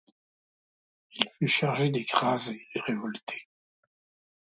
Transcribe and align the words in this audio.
Il 1.15 1.27
fut 1.29 1.47
chargé 1.47 1.91
d'écraser 1.91 2.59
les 2.73 2.81
révoltés. 2.81 3.47